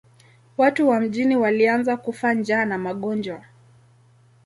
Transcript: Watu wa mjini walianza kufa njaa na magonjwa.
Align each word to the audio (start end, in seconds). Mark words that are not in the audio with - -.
Watu 0.57 0.87
wa 0.87 0.99
mjini 0.99 1.35
walianza 1.35 1.97
kufa 1.97 2.33
njaa 2.33 2.65
na 2.65 2.77
magonjwa. 2.77 3.45